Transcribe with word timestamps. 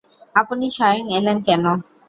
আপনি 0.35 0.65
স্বয়ং 0.77 1.05
এলেন 1.17 1.37
কেন? 1.47 1.63